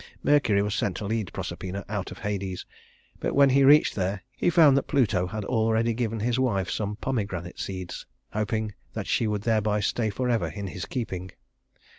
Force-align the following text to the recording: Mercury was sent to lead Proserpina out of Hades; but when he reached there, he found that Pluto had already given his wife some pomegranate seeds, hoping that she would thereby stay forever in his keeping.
Mercury 0.23 0.63
was 0.63 0.73
sent 0.73 0.97
to 0.97 1.05
lead 1.05 1.31
Proserpina 1.31 1.85
out 1.87 2.09
of 2.09 2.17
Hades; 2.17 2.65
but 3.19 3.35
when 3.35 3.51
he 3.51 3.63
reached 3.63 3.93
there, 3.93 4.23
he 4.35 4.49
found 4.49 4.75
that 4.75 4.87
Pluto 4.87 5.27
had 5.27 5.45
already 5.45 5.93
given 5.93 6.21
his 6.21 6.39
wife 6.39 6.71
some 6.71 6.95
pomegranate 6.95 7.59
seeds, 7.59 8.07
hoping 8.33 8.73
that 8.93 9.05
she 9.05 9.27
would 9.27 9.43
thereby 9.43 9.79
stay 9.79 10.09
forever 10.09 10.47
in 10.47 10.65
his 10.65 10.85
keeping. 10.87 11.29